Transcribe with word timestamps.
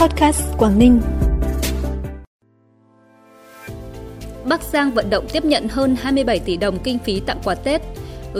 Podcast 0.00 0.42
Quảng 0.58 0.78
Ninh. 0.78 1.00
Bắc 4.44 4.62
Giang 4.62 4.90
vận 4.90 5.10
động 5.10 5.26
tiếp 5.32 5.44
nhận 5.44 5.68
hơn 5.68 5.96
27 6.00 6.38
tỷ 6.38 6.56
đồng 6.56 6.78
kinh 6.78 6.98
phí 6.98 7.20
tặng 7.20 7.40
quà 7.44 7.54
Tết. 7.54 7.82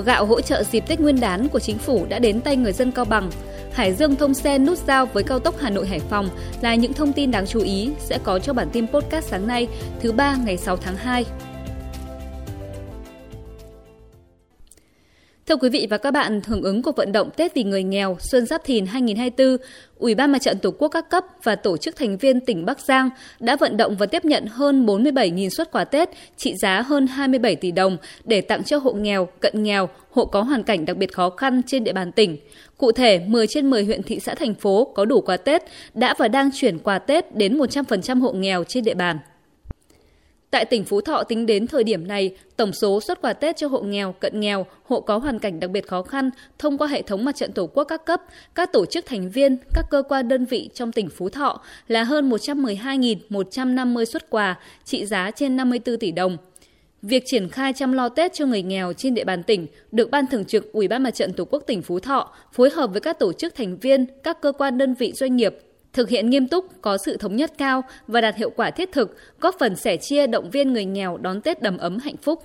Gạo 0.04 0.26
hỗ 0.26 0.40
trợ 0.40 0.62
dịp 0.62 0.84
Tết 0.88 1.00
Nguyên 1.00 1.20
đán 1.20 1.48
của 1.48 1.58
chính 1.58 1.78
phủ 1.78 2.06
đã 2.08 2.18
đến 2.18 2.40
tay 2.40 2.56
người 2.56 2.72
dân 2.72 2.92
Cao 2.92 3.04
Bằng. 3.04 3.30
Hải 3.72 3.92
Dương 3.92 4.16
thông 4.16 4.34
xe 4.34 4.58
nút 4.58 4.78
giao 4.78 5.06
với 5.06 5.22
cao 5.22 5.38
tốc 5.38 5.54
Hà 5.60 5.70
Nội 5.70 5.86
Hải 5.86 6.00
Phòng 6.00 6.28
là 6.60 6.74
những 6.74 6.92
thông 6.92 7.12
tin 7.12 7.30
đáng 7.30 7.46
chú 7.46 7.60
ý 7.60 7.90
sẽ 7.98 8.18
có 8.22 8.38
cho 8.38 8.52
bản 8.52 8.68
tin 8.72 8.86
podcast 8.86 9.28
sáng 9.28 9.46
nay, 9.46 9.68
thứ 10.00 10.12
ba 10.12 10.36
ngày 10.36 10.56
6 10.56 10.76
tháng 10.76 10.96
2. 10.96 11.24
Thưa 15.50 15.56
quý 15.56 15.68
vị 15.68 15.86
và 15.90 15.98
các 15.98 16.10
bạn, 16.10 16.40
hưởng 16.46 16.62
ứng 16.62 16.82
cuộc 16.82 16.96
vận 16.96 17.12
động 17.12 17.30
Tết 17.36 17.54
vì 17.54 17.64
người 17.64 17.82
nghèo 17.82 18.16
Xuân 18.20 18.46
Giáp 18.46 18.64
Thìn 18.64 18.86
2024, 18.86 19.56
Ủy 19.98 20.14
ban 20.14 20.32
Mặt 20.32 20.38
trận 20.38 20.58
Tổ 20.58 20.70
quốc 20.70 20.88
các 20.88 21.10
cấp 21.10 21.24
và 21.42 21.56
tổ 21.56 21.76
chức 21.76 21.96
thành 21.96 22.16
viên 22.16 22.40
tỉnh 22.40 22.64
Bắc 22.64 22.80
Giang 22.80 23.10
đã 23.40 23.56
vận 23.56 23.76
động 23.76 23.96
và 23.96 24.06
tiếp 24.06 24.24
nhận 24.24 24.46
hơn 24.46 24.86
47.000 24.86 25.48
xuất 25.48 25.72
quà 25.72 25.84
Tết 25.84 26.08
trị 26.36 26.54
giá 26.62 26.82
hơn 26.82 27.06
27 27.06 27.56
tỷ 27.56 27.70
đồng 27.70 27.96
để 28.24 28.40
tặng 28.40 28.64
cho 28.64 28.78
hộ 28.78 28.92
nghèo, 28.92 29.28
cận 29.40 29.62
nghèo, 29.62 29.88
hộ 30.10 30.24
có 30.24 30.42
hoàn 30.42 30.62
cảnh 30.62 30.84
đặc 30.84 30.96
biệt 30.96 31.12
khó 31.12 31.30
khăn 31.30 31.62
trên 31.66 31.84
địa 31.84 31.92
bàn 31.92 32.12
tỉnh. 32.12 32.36
Cụ 32.78 32.92
thể, 32.92 33.18
10 33.26 33.46
trên 33.46 33.70
10 33.70 33.84
huyện 33.84 34.02
thị 34.02 34.20
xã 34.20 34.34
thành 34.34 34.54
phố 34.54 34.92
có 34.94 35.04
đủ 35.04 35.20
quà 35.20 35.36
Tết 35.36 35.62
đã 35.94 36.14
và 36.18 36.28
đang 36.28 36.50
chuyển 36.54 36.78
quà 36.78 36.98
Tết 36.98 37.36
đến 37.36 37.58
100% 37.58 38.20
hộ 38.20 38.32
nghèo 38.32 38.64
trên 38.64 38.84
địa 38.84 38.94
bàn. 38.94 39.18
Tại 40.50 40.64
tỉnh 40.64 40.84
Phú 40.84 41.00
Thọ 41.00 41.22
tính 41.22 41.46
đến 41.46 41.66
thời 41.66 41.84
điểm 41.84 42.08
này, 42.08 42.36
tổng 42.56 42.72
số 42.72 43.00
xuất 43.00 43.22
quà 43.22 43.32
Tết 43.32 43.56
cho 43.56 43.68
hộ 43.68 43.80
nghèo, 43.80 44.12
cận 44.12 44.40
nghèo, 44.40 44.66
hộ 44.84 45.00
có 45.00 45.18
hoàn 45.18 45.38
cảnh 45.38 45.60
đặc 45.60 45.70
biệt 45.70 45.88
khó 45.88 46.02
khăn 46.02 46.30
thông 46.58 46.78
qua 46.78 46.88
hệ 46.88 47.02
thống 47.02 47.24
mặt 47.24 47.36
trận 47.36 47.52
Tổ 47.52 47.66
quốc 47.66 47.84
các 47.84 48.04
cấp, 48.04 48.22
các 48.54 48.72
tổ 48.72 48.86
chức 48.86 49.06
thành 49.06 49.30
viên, 49.30 49.56
các 49.74 49.86
cơ 49.90 50.02
quan 50.08 50.28
đơn 50.28 50.44
vị 50.44 50.70
trong 50.74 50.92
tỉnh 50.92 51.08
Phú 51.08 51.28
Thọ 51.28 51.60
là 51.88 52.04
hơn 52.04 52.30
112.150 52.30 54.04
xuất 54.04 54.30
quà 54.30 54.58
trị 54.84 55.06
giá 55.06 55.30
trên 55.30 55.56
54 55.56 55.98
tỷ 55.98 56.10
đồng. 56.10 56.36
Việc 57.02 57.22
triển 57.26 57.48
khai 57.48 57.72
chăm 57.72 57.92
lo 57.92 58.08
Tết 58.08 58.32
cho 58.32 58.46
người 58.46 58.62
nghèo 58.62 58.92
trên 58.92 59.14
địa 59.14 59.24
bàn 59.24 59.42
tỉnh 59.42 59.66
được 59.92 60.10
Ban 60.10 60.26
Thường 60.26 60.44
trực 60.44 60.72
Ủy 60.72 60.88
ban 60.88 61.02
Mặt 61.02 61.10
trận 61.10 61.32
Tổ 61.32 61.44
quốc 61.44 61.62
tỉnh 61.66 61.82
Phú 61.82 62.00
Thọ 62.00 62.34
phối 62.52 62.70
hợp 62.70 62.90
với 62.92 63.00
các 63.00 63.18
tổ 63.18 63.32
chức 63.32 63.54
thành 63.54 63.76
viên, 63.76 64.06
các 64.22 64.40
cơ 64.40 64.52
quan 64.52 64.78
đơn 64.78 64.94
vị 64.94 65.12
doanh 65.12 65.36
nghiệp 65.36 65.58
thực 65.92 66.08
hiện 66.08 66.30
nghiêm 66.30 66.48
túc, 66.48 66.82
có 66.82 66.98
sự 66.98 67.16
thống 67.16 67.36
nhất 67.36 67.52
cao 67.58 67.82
và 68.06 68.20
đạt 68.20 68.36
hiệu 68.36 68.50
quả 68.50 68.70
thiết 68.70 68.92
thực, 68.92 69.16
góp 69.40 69.56
phần 69.58 69.76
sẻ 69.76 69.96
chia 69.96 70.26
động 70.26 70.50
viên 70.50 70.72
người 70.72 70.84
nghèo 70.84 71.16
đón 71.16 71.40
Tết 71.40 71.62
đầm 71.62 71.78
ấm 71.78 71.98
hạnh 71.98 72.16
phúc. 72.16 72.42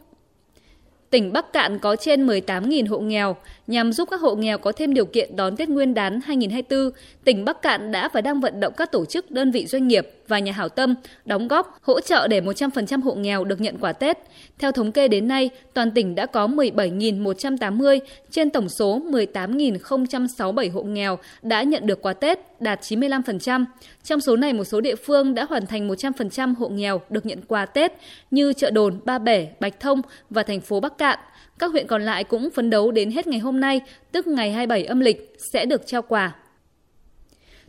Tỉnh 1.10 1.34
Bắc 1.34 1.54
Cạn 1.54 1.80
có 1.80 1.96
trên 1.96 2.28
18.000 2.28 2.90
hộ 2.90 3.00
nghèo. 3.00 3.36
Nhằm 3.68 3.94
giúp 3.94 4.10
các 4.12 4.22
hộ 4.22 4.36
nghèo 4.36 4.58
có 4.58 4.72
thêm 4.72 4.94
điều 4.94 5.06
kiện 5.06 5.36
đón 5.36 5.58
Tết 5.58 5.70
Nguyên 5.70 5.94
đán 5.94 6.20
2024, 6.26 6.92
tỉnh 7.24 7.46
Bắc 7.46 7.62
Cạn 7.62 7.92
đã 7.92 8.10
và 8.14 8.22
đang 8.22 8.40
vận 8.40 8.60
động 8.60 8.74
các 8.78 8.92
tổ 8.92 9.06
chức, 9.06 9.32
đơn 9.32 9.52
vị 9.52 9.66
doanh 9.66 9.88
nghiệp 9.88 10.10
và 10.28 10.40
nhà 10.40 10.52
hảo 10.52 10.70
tâm 10.70 10.96
đóng 11.26 11.48
góp, 11.48 11.78
hỗ 11.82 12.02
trợ 12.02 12.28
để 12.28 12.42
100% 12.42 13.02
hộ 13.02 13.16
nghèo 13.16 13.44
được 13.44 13.62
nhận 13.62 13.78
quà 13.78 13.94
Tết. 13.94 14.18
Theo 14.60 14.72
thống 14.72 14.92
kê 14.92 15.08
đến 15.08 15.28
nay, 15.28 15.50
toàn 15.74 15.92
tỉnh 15.92 16.16
đã 16.16 16.26
có 16.26 16.48
17.180 16.48 18.00
trên 18.32 18.50
tổng 18.50 18.70
số 18.70 19.00
18.067 19.00 20.72
hộ 20.72 20.84
nghèo 20.84 21.18
đã 21.42 21.64
nhận 21.64 21.88
được 21.88 22.02
quà 22.02 22.14
Tết, 22.14 22.62
đạt 22.62 22.82
95%. 22.82 23.66
Trong 24.04 24.22
số 24.22 24.36
này, 24.36 24.54
một 24.54 24.64
số 24.64 24.82
địa 24.82 24.96
phương 24.96 25.36
đã 25.36 25.46
hoàn 25.50 25.66
thành 25.66 25.88
100% 25.88 26.56
hộ 26.56 26.70
nghèo 26.70 27.02
được 27.10 27.26
nhận 27.26 27.42
quà 27.48 27.66
Tết 27.66 27.94
như 28.32 28.54
chợ 28.54 28.72
Đồn, 28.72 29.00
Ba 29.06 29.20
Bể, 29.20 29.48
Bạch 29.60 29.80
Thông 29.80 30.02
và 30.30 30.44
thành 30.44 30.62
phố 30.62 30.80
Bắc 30.80 30.98
Cạn. 30.98 31.20
Các 31.60 31.72
huyện 31.72 31.88
còn 31.88 32.02
lại 32.02 32.24
cũng 32.24 32.50
phấn 32.50 32.70
đấu 32.70 32.92
đến 32.92 33.12
hết 33.12 33.28
ngày 33.28 33.40
hôm 33.40 33.60
nay, 33.60 33.82
tức 34.12 34.28
ngày 34.28 34.52
27 34.52 34.86
âm 34.86 35.00
lịch, 35.00 35.36
sẽ 35.54 35.66
được 35.66 35.88
trao 35.88 36.02
quà. 36.02 36.34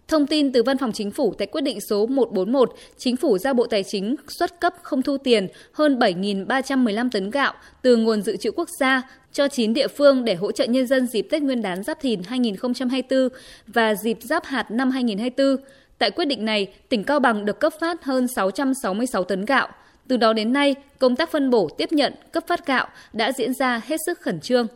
Thông 0.08 0.26
tin 0.26 0.52
từ 0.52 0.62
Văn 0.62 0.78
phòng 0.78 0.92
Chính 0.92 1.10
phủ 1.10 1.34
tại 1.38 1.46
quyết 1.46 1.60
định 1.60 1.80
số 1.80 2.06
141, 2.06 2.74
Chính 2.98 3.16
phủ 3.16 3.38
giao 3.38 3.54
Bộ 3.54 3.66
Tài 3.66 3.82
chính 3.82 4.16
xuất 4.28 4.60
cấp 4.60 4.74
không 4.82 5.02
thu 5.02 5.18
tiền 5.18 5.48
hơn 5.72 5.98
7.315 5.98 7.08
tấn 7.10 7.30
gạo 7.30 7.52
từ 7.82 7.96
nguồn 7.96 8.22
dự 8.22 8.36
trữ 8.36 8.50
quốc 8.50 8.68
gia 8.80 9.02
cho 9.32 9.48
9 9.48 9.74
địa 9.74 9.88
phương 9.88 10.24
để 10.24 10.34
hỗ 10.34 10.52
trợ 10.52 10.64
nhân 10.64 10.86
dân 10.86 11.06
dịp 11.06 11.26
Tết 11.30 11.42
Nguyên 11.42 11.62
đán 11.62 11.82
Giáp 11.82 12.00
Thìn 12.00 12.22
2024 12.22 13.28
và 13.66 13.94
dịp 13.94 14.18
Giáp 14.20 14.44
hạt 14.44 14.70
năm 14.70 14.90
2024. 14.90 15.64
Tại 15.98 16.10
quyết 16.10 16.24
định 16.24 16.44
này, 16.44 16.66
tỉnh 16.88 17.04
Cao 17.04 17.20
Bằng 17.20 17.44
được 17.44 17.60
cấp 17.60 17.72
phát 17.80 18.04
hơn 18.04 18.28
666 18.28 19.24
tấn 19.24 19.44
gạo. 19.44 19.68
Từ 20.08 20.16
đó 20.16 20.32
đến 20.32 20.52
nay, 20.52 20.74
công 20.98 21.16
tác 21.16 21.30
phân 21.30 21.50
bổ, 21.50 21.68
tiếp 21.78 21.92
nhận, 21.92 22.12
cấp 22.32 22.44
phát 22.46 22.66
gạo 22.66 22.88
đã 23.12 23.32
diễn 23.32 23.54
ra 23.54 23.80
hết 23.86 23.96
sức 24.06 24.20
khẩn 24.20 24.40
trương. 24.40 24.66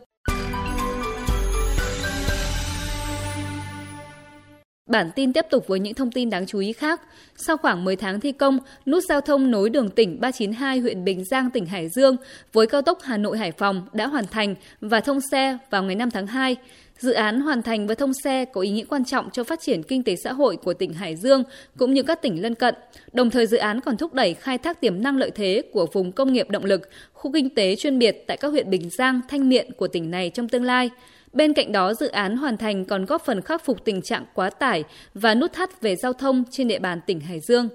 Bản 4.91 5.11
tin 5.15 5.33
tiếp 5.33 5.45
tục 5.49 5.67
với 5.67 5.79
những 5.79 5.93
thông 5.93 6.11
tin 6.11 6.29
đáng 6.29 6.45
chú 6.45 6.59
ý 6.59 6.73
khác. 6.73 7.01
Sau 7.35 7.57
khoảng 7.57 7.83
10 7.83 7.95
tháng 7.95 8.19
thi 8.19 8.31
công, 8.31 8.59
nút 8.85 9.03
giao 9.09 9.21
thông 9.21 9.51
nối 9.51 9.69
đường 9.69 9.89
tỉnh 9.89 10.21
392 10.21 10.79
huyện 10.79 11.03
Bình 11.03 11.23
Giang, 11.25 11.49
tỉnh 11.49 11.65
Hải 11.65 11.89
Dương 11.89 12.15
với 12.53 12.67
cao 12.67 12.81
tốc 12.81 12.99
Hà 13.01 13.17
Nội 13.17 13.37
Hải 13.37 13.51
Phòng 13.51 13.87
đã 13.93 14.07
hoàn 14.07 14.27
thành 14.27 14.55
và 14.81 14.99
thông 14.99 15.21
xe 15.31 15.57
vào 15.69 15.83
ngày 15.83 15.95
5 15.95 16.11
tháng 16.11 16.27
2. 16.27 16.55
Dự 16.97 17.11
án 17.11 17.41
hoàn 17.41 17.61
thành 17.61 17.87
và 17.87 17.95
thông 17.95 18.13
xe 18.23 18.45
có 18.45 18.61
ý 18.61 18.69
nghĩa 18.69 18.83
quan 18.89 19.05
trọng 19.05 19.29
cho 19.33 19.43
phát 19.43 19.59
triển 19.61 19.83
kinh 19.83 20.03
tế 20.03 20.15
xã 20.23 20.33
hội 20.33 20.57
của 20.57 20.73
tỉnh 20.73 20.93
Hải 20.93 21.15
Dương 21.15 21.43
cũng 21.77 21.93
như 21.93 22.03
các 22.03 22.21
tỉnh 22.21 22.41
lân 22.41 22.55
cận. 22.55 22.75
Đồng 23.13 23.29
thời 23.29 23.47
dự 23.47 23.57
án 23.57 23.81
còn 23.81 23.97
thúc 23.97 24.13
đẩy 24.13 24.33
khai 24.33 24.57
thác 24.57 24.81
tiềm 24.81 25.03
năng 25.03 25.17
lợi 25.17 25.31
thế 25.31 25.61
của 25.71 25.87
vùng 25.93 26.11
công 26.11 26.33
nghiệp 26.33 26.49
động 26.49 26.65
lực, 26.65 26.89
khu 27.13 27.31
kinh 27.31 27.49
tế 27.49 27.75
chuyên 27.75 27.99
biệt 27.99 28.23
tại 28.27 28.37
các 28.37 28.47
huyện 28.47 28.69
Bình 28.69 28.89
Giang, 28.97 29.21
Thanh 29.27 29.49
Miện 29.49 29.71
của 29.71 29.87
tỉnh 29.87 30.11
này 30.11 30.31
trong 30.33 30.47
tương 30.47 30.63
lai. 30.63 30.89
Bên 31.33 31.53
cạnh 31.53 31.71
đó, 31.71 31.93
dự 31.93 32.07
án 32.07 32.37
hoàn 32.37 32.57
thành 32.57 32.85
còn 32.85 33.05
góp 33.05 33.25
phần 33.25 33.41
khắc 33.41 33.65
phục 33.65 33.85
tình 33.85 34.01
trạng 34.01 34.25
quá 34.33 34.49
tải 34.49 34.83
và 35.13 35.35
nút 35.35 35.53
thắt 35.53 35.81
về 35.81 35.95
giao 35.95 36.13
thông 36.13 36.43
trên 36.51 36.67
địa 36.67 36.79
bàn 36.79 36.99
tỉnh 37.05 37.19
Hải 37.19 37.39
Dương. 37.39 37.69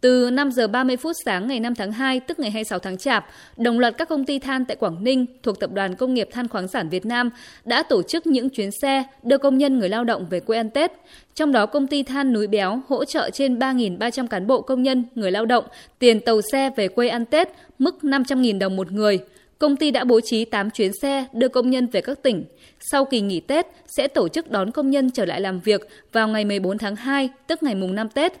Từ 0.00 0.30
5 0.30 0.52
giờ 0.52 0.68
30 0.68 0.96
phút 0.96 1.16
sáng 1.24 1.48
ngày 1.48 1.60
5 1.60 1.74
tháng 1.74 1.92
2, 1.92 2.20
tức 2.20 2.38
ngày 2.38 2.50
26 2.50 2.78
tháng 2.78 2.98
Chạp, 2.98 3.26
đồng 3.56 3.78
loạt 3.78 3.94
các 3.98 4.08
công 4.08 4.24
ty 4.24 4.38
than 4.38 4.64
tại 4.64 4.76
Quảng 4.76 5.04
Ninh 5.04 5.26
thuộc 5.42 5.60
Tập 5.60 5.72
đoàn 5.72 5.94
Công 5.96 6.14
nghiệp 6.14 6.28
Than 6.32 6.48
khoáng 6.48 6.68
sản 6.68 6.88
Việt 6.88 7.06
Nam 7.06 7.30
đã 7.64 7.82
tổ 7.82 8.02
chức 8.02 8.26
những 8.26 8.50
chuyến 8.50 8.70
xe 8.82 9.04
đưa 9.22 9.38
công 9.38 9.58
nhân 9.58 9.78
người 9.78 9.88
lao 9.88 10.04
động 10.04 10.26
về 10.30 10.40
quê 10.40 10.56
ăn 10.56 10.70
Tết. 10.70 10.92
Trong 11.34 11.52
đó, 11.52 11.66
công 11.66 11.86
ty 11.86 12.02
than 12.02 12.32
núi 12.32 12.46
béo 12.46 12.80
hỗ 12.88 13.04
trợ 13.04 13.30
trên 13.30 13.58
3.300 13.58 14.26
cán 14.26 14.46
bộ 14.46 14.62
công 14.62 14.82
nhân 14.82 15.04
người 15.14 15.30
lao 15.30 15.46
động 15.46 15.64
tiền 15.98 16.20
tàu 16.20 16.40
xe 16.52 16.70
về 16.76 16.88
quê 16.88 17.08
ăn 17.08 17.24
Tết, 17.24 17.48
mức 17.78 17.98
500.000 18.02 18.58
đồng 18.58 18.76
một 18.76 18.92
người– 18.92 19.18
công 19.60 19.76
ty 19.76 19.90
đã 19.90 20.04
bố 20.04 20.20
trí 20.20 20.44
8 20.44 20.70
chuyến 20.70 20.92
xe 21.02 21.24
đưa 21.32 21.48
công 21.48 21.70
nhân 21.70 21.86
về 21.86 22.00
các 22.00 22.22
tỉnh. 22.22 22.44
Sau 22.80 23.04
kỳ 23.04 23.20
nghỉ 23.20 23.40
Tết, 23.40 23.66
sẽ 23.86 24.08
tổ 24.08 24.28
chức 24.28 24.50
đón 24.50 24.70
công 24.70 24.90
nhân 24.90 25.10
trở 25.10 25.24
lại 25.24 25.40
làm 25.40 25.60
việc 25.60 25.80
vào 26.12 26.28
ngày 26.28 26.44
14 26.44 26.78
tháng 26.78 26.96
2, 26.96 27.28
tức 27.46 27.62
ngày 27.62 27.74
mùng 27.74 27.94
5 27.94 28.08
Tết. 28.08 28.32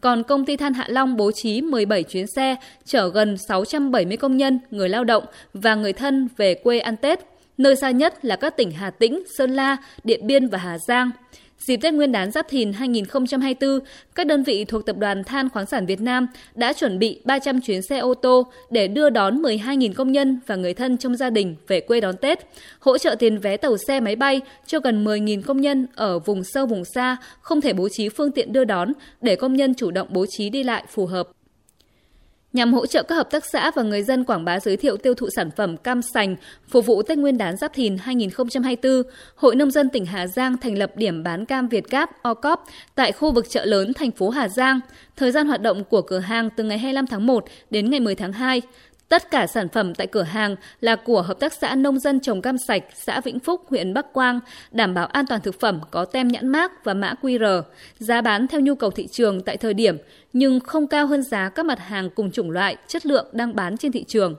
Còn 0.00 0.22
công 0.22 0.44
ty 0.44 0.56
Than 0.56 0.74
Hạ 0.74 0.84
Long 0.88 1.16
bố 1.16 1.32
trí 1.32 1.60
17 1.60 2.02
chuyến 2.02 2.26
xe 2.26 2.56
chở 2.84 3.08
gần 3.08 3.36
670 3.48 4.16
công 4.16 4.36
nhân, 4.36 4.58
người 4.70 4.88
lao 4.88 5.04
động 5.04 5.24
và 5.54 5.74
người 5.74 5.92
thân 5.92 6.28
về 6.36 6.54
quê 6.54 6.78
ăn 6.78 6.96
Tết. 6.96 7.20
Nơi 7.58 7.76
xa 7.76 7.90
nhất 7.90 8.24
là 8.24 8.36
các 8.36 8.56
tỉnh 8.56 8.70
Hà 8.70 8.90
Tĩnh, 8.90 9.22
Sơn 9.38 9.50
La, 9.50 9.76
Điện 10.04 10.26
Biên 10.26 10.48
và 10.48 10.58
Hà 10.58 10.78
Giang. 10.78 11.10
Dịp 11.58 11.76
Tết 11.76 11.94
Nguyên 11.94 12.12
đán 12.12 12.30
Giáp 12.30 12.48
Thìn 12.48 12.72
2024, 12.72 13.80
các 14.14 14.26
đơn 14.26 14.42
vị 14.42 14.64
thuộc 14.64 14.86
Tập 14.86 14.96
đoàn 14.98 15.24
Than 15.24 15.48
khoáng 15.48 15.66
sản 15.66 15.86
Việt 15.86 16.00
Nam 16.00 16.26
đã 16.54 16.72
chuẩn 16.72 16.98
bị 16.98 17.20
300 17.24 17.60
chuyến 17.60 17.82
xe 17.82 17.98
ô 17.98 18.14
tô 18.14 18.46
để 18.70 18.88
đưa 18.88 19.10
đón 19.10 19.42
12.000 19.42 19.92
công 19.92 20.12
nhân 20.12 20.40
và 20.46 20.56
người 20.56 20.74
thân 20.74 20.96
trong 20.96 21.16
gia 21.16 21.30
đình 21.30 21.56
về 21.68 21.80
quê 21.80 22.00
đón 22.00 22.16
Tết, 22.16 22.38
hỗ 22.78 22.98
trợ 22.98 23.14
tiền 23.18 23.38
vé 23.38 23.56
tàu 23.56 23.76
xe 23.88 24.00
máy 24.00 24.16
bay 24.16 24.40
cho 24.66 24.80
gần 24.80 25.04
10.000 25.04 25.42
công 25.42 25.60
nhân 25.60 25.86
ở 25.94 26.18
vùng 26.18 26.44
sâu 26.44 26.66
vùng 26.66 26.84
xa 26.84 27.16
không 27.40 27.60
thể 27.60 27.72
bố 27.72 27.88
trí 27.88 28.08
phương 28.08 28.32
tiện 28.32 28.52
đưa 28.52 28.64
đón 28.64 28.92
để 29.20 29.36
công 29.36 29.54
nhân 29.54 29.74
chủ 29.74 29.90
động 29.90 30.08
bố 30.10 30.26
trí 30.26 30.50
đi 30.50 30.62
lại 30.62 30.84
phù 30.88 31.06
hợp. 31.06 31.28
Nhằm 32.52 32.74
hỗ 32.74 32.86
trợ 32.86 33.02
các 33.02 33.14
hợp 33.14 33.30
tác 33.30 33.44
xã 33.44 33.70
và 33.70 33.82
người 33.82 34.02
dân 34.02 34.24
quảng 34.24 34.44
bá 34.44 34.60
giới 34.60 34.76
thiệu 34.76 34.96
tiêu 34.96 35.14
thụ 35.14 35.30
sản 35.30 35.50
phẩm 35.50 35.76
cam 35.76 36.02
sành 36.02 36.36
phục 36.68 36.86
vụ 36.86 37.02
Tết 37.02 37.18
Nguyên 37.18 37.38
đán 37.38 37.56
Giáp 37.56 37.72
Thìn 37.74 37.96
2024, 37.98 39.02
Hội 39.34 39.56
Nông 39.56 39.70
dân 39.70 39.90
tỉnh 39.90 40.06
Hà 40.06 40.26
Giang 40.26 40.56
thành 40.56 40.78
lập 40.78 40.92
điểm 40.96 41.22
bán 41.22 41.44
cam 41.44 41.68
Việt 41.68 41.90
Gáp 41.90 42.22
OCOP 42.22 42.64
tại 42.94 43.12
khu 43.12 43.32
vực 43.32 43.50
chợ 43.50 43.64
lớn 43.64 43.92
thành 43.94 44.10
phố 44.10 44.30
Hà 44.30 44.48
Giang. 44.48 44.80
Thời 45.16 45.32
gian 45.32 45.46
hoạt 45.46 45.62
động 45.62 45.84
của 45.84 46.02
cửa 46.02 46.18
hàng 46.18 46.50
từ 46.56 46.64
ngày 46.64 46.78
25 46.78 47.06
tháng 47.06 47.26
1 47.26 47.44
đến 47.70 47.90
ngày 47.90 48.00
10 48.00 48.14
tháng 48.14 48.32
2. 48.32 48.62
Tất 49.08 49.30
cả 49.30 49.46
sản 49.46 49.68
phẩm 49.68 49.94
tại 49.94 50.06
cửa 50.06 50.22
hàng 50.22 50.56
là 50.80 50.96
của 50.96 51.22
Hợp 51.22 51.40
tác 51.40 51.52
xã 51.52 51.74
Nông 51.74 51.98
dân 51.98 52.20
trồng 52.20 52.42
cam 52.42 52.58
sạch 52.58 52.84
xã 52.94 53.20
Vĩnh 53.20 53.40
Phúc, 53.40 53.62
huyện 53.68 53.94
Bắc 53.94 54.12
Quang, 54.12 54.40
đảm 54.70 54.94
bảo 54.94 55.06
an 55.06 55.26
toàn 55.26 55.40
thực 55.40 55.60
phẩm 55.60 55.80
có 55.90 56.04
tem 56.04 56.28
nhãn 56.28 56.48
mác 56.48 56.84
và 56.84 56.94
mã 56.94 57.14
QR, 57.22 57.62
giá 57.98 58.20
bán 58.20 58.48
theo 58.48 58.60
nhu 58.60 58.74
cầu 58.74 58.90
thị 58.90 59.06
trường 59.06 59.40
tại 59.40 59.56
thời 59.56 59.74
điểm 59.74 59.96
nhưng 60.32 60.60
không 60.60 60.86
cao 60.86 61.06
hơn 61.06 61.22
giá 61.22 61.48
các 61.48 61.66
mặt 61.66 61.78
hàng 61.78 62.10
cùng 62.10 62.30
chủng 62.30 62.50
loại, 62.50 62.76
chất 62.86 63.06
lượng 63.06 63.26
đang 63.32 63.56
bán 63.56 63.76
trên 63.76 63.92
thị 63.92 64.04
trường. 64.04 64.34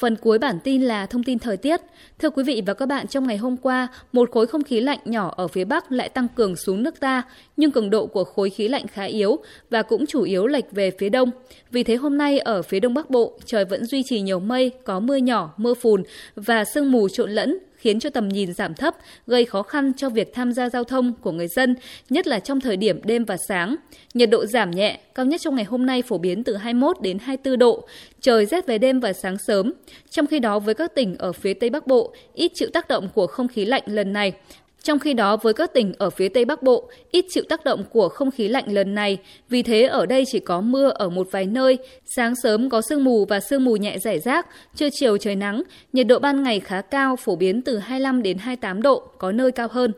Phần 0.00 0.16
cuối 0.16 0.38
bản 0.38 0.58
tin 0.64 0.82
là 0.82 1.06
thông 1.06 1.22
tin 1.22 1.38
thời 1.38 1.56
tiết. 1.56 1.80
Thưa 2.18 2.30
quý 2.30 2.42
vị 2.42 2.62
và 2.66 2.74
các 2.74 2.86
bạn, 2.86 3.06
trong 3.06 3.26
ngày 3.26 3.36
hôm 3.36 3.56
qua, 3.56 3.88
một 4.12 4.30
khối 4.30 4.46
không 4.46 4.64
khí 4.64 4.80
lạnh 4.80 4.98
nhỏ 5.04 5.34
ở 5.36 5.48
phía 5.48 5.64
Bắc 5.64 5.92
lại 5.92 6.08
tăng 6.08 6.28
cường 6.34 6.56
xuống 6.56 6.82
nước 6.82 7.00
ta, 7.00 7.22
nhưng 7.56 7.70
cường 7.70 7.90
độ 7.90 8.06
của 8.06 8.24
khối 8.24 8.50
khí 8.50 8.68
lạnh 8.68 8.86
khá 8.86 9.02
yếu 9.02 9.38
và 9.70 9.82
cũng 9.82 10.06
chủ 10.06 10.22
yếu 10.22 10.46
lệch 10.46 10.72
về 10.72 10.90
phía 10.98 11.08
đông. 11.08 11.30
Vì 11.70 11.82
thế 11.82 11.96
hôm 11.96 12.18
nay 12.18 12.38
ở 12.38 12.62
phía 12.62 12.80
đông 12.80 12.94
bắc 12.94 13.10
bộ, 13.10 13.38
trời 13.44 13.64
vẫn 13.64 13.86
duy 13.86 14.02
trì 14.02 14.20
nhiều 14.20 14.40
mây, 14.40 14.70
có 14.84 15.00
mưa 15.00 15.16
nhỏ, 15.16 15.54
mưa 15.56 15.74
phùn 15.74 16.02
và 16.34 16.64
sương 16.64 16.92
mù 16.92 17.08
trộn 17.08 17.30
lẫn 17.30 17.58
khiến 17.80 18.00
cho 18.00 18.10
tầm 18.10 18.28
nhìn 18.28 18.52
giảm 18.52 18.74
thấp, 18.74 18.94
gây 19.26 19.44
khó 19.44 19.62
khăn 19.62 19.92
cho 19.96 20.08
việc 20.08 20.34
tham 20.34 20.52
gia 20.52 20.68
giao 20.68 20.84
thông 20.84 21.12
của 21.12 21.32
người 21.32 21.48
dân, 21.48 21.76
nhất 22.10 22.26
là 22.26 22.38
trong 22.40 22.60
thời 22.60 22.76
điểm 22.76 23.00
đêm 23.04 23.24
và 23.24 23.36
sáng. 23.48 23.76
Nhiệt 24.14 24.30
độ 24.30 24.46
giảm 24.46 24.70
nhẹ, 24.70 25.00
cao 25.14 25.26
nhất 25.26 25.40
trong 25.40 25.54
ngày 25.54 25.64
hôm 25.64 25.86
nay 25.86 26.02
phổ 26.02 26.18
biến 26.18 26.44
từ 26.44 26.56
21 26.56 27.00
đến 27.00 27.18
24 27.18 27.58
độ, 27.58 27.86
trời 28.20 28.46
rét 28.46 28.66
về 28.66 28.78
đêm 28.78 29.00
và 29.00 29.12
sáng 29.12 29.36
sớm. 29.46 29.72
Trong 30.10 30.26
khi 30.26 30.38
đó 30.38 30.58
với 30.58 30.74
các 30.74 30.94
tỉnh 30.94 31.16
ở 31.18 31.32
phía 31.32 31.54
Tây 31.54 31.70
Bắc 31.70 31.86
Bộ, 31.86 32.14
ít 32.34 32.52
chịu 32.54 32.68
tác 32.72 32.88
động 32.88 33.08
của 33.14 33.26
không 33.26 33.48
khí 33.48 33.64
lạnh 33.64 33.82
lần 33.86 34.12
này, 34.12 34.32
trong 34.82 34.98
khi 34.98 35.14
đó 35.14 35.36
với 35.36 35.54
các 35.54 35.72
tỉnh 35.74 35.92
ở 35.98 36.10
phía 36.10 36.28
Tây 36.28 36.44
Bắc 36.44 36.62
Bộ, 36.62 36.90
ít 37.10 37.24
chịu 37.28 37.44
tác 37.48 37.64
động 37.64 37.84
của 37.92 38.08
không 38.08 38.30
khí 38.30 38.48
lạnh 38.48 38.72
lần 38.72 38.94
này, 38.94 39.18
vì 39.48 39.62
thế 39.62 39.82
ở 39.82 40.06
đây 40.06 40.24
chỉ 40.32 40.38
có 40.40 40.60
mưa 40.60 40.88
ở 40.88 41.08
một 41.10 41.28
vài 41.30 41.46
nơi, 41.46 41.78
sáng 42.04 42.34
sớm 42.42 42.70
có 42.70 42.80
sương 42.80 43.04
mù 43.04 43.24
và 43.24 43.40
sương 43.40 43.64
mù 43.64 43.76
nhẹ 43.76 43.98
rải 43.98 44.18
rác, 44.18 44.46
trưa 44.74 44.88
chiều 44.92 45.18
trời 45.18 45.36
nắng, 45.36 45.62
nhiệt 45.92 46.06
độ 46.06 46.18
ban 46.18 46.42
ngày 46.42 46.60
khá 46.60 46.80
cao, 46.80 47.16
phổ 47.16 47.36
biến 47.36 47.62
từ 47.62 47.78
25 47.78 48.22
đến 48.22 48.38
28 48.38 48.82
độ, 48.82 49.02
có 49.18 49.32
nơi 49.32 49.52
cao 49.52 49.68
hơn. 49.70 49.92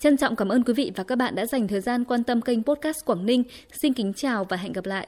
Trân 0.00 0.16
trọng 0.16 0.36
cảm 0.36 0.48
ơn 0.48 0.62
quý 0.62 0.72
vị 0.72 0.92
và 0.96 1.04
các 1.04 1.16
bạn 1.16 1.34
đã 1.34 1.46
dành 1.46 1.68
thời 1.68 1.80
gian 1.80 2.04
quan 2.04 2.24
tâm 2.24 2.40
kênh 2.40 2.62
podcast 2.62 3.04
Quảng 3.04 3.26
Ninh. 3.26 3.42
Xin 3.82 3.92
kính 3.92 4.12
chào 4.12 4.44
và 4.44 4.56
hẹn 4.56 4.72
gặp 4.72 4.86
lại. 4.86 5.06